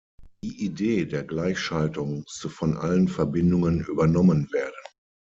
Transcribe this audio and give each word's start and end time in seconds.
Die 0.43 0.65
Idee 0.65 1.05
der 1.05 1.21
Gleichschaltung 1.21 2.21
musste 2.21 2.49
von 2.49 2.75
allen 2.75 3.07
Verbindungen 3.07 3.81
übernommen 3.81 4.51
werden. 4.51 4.73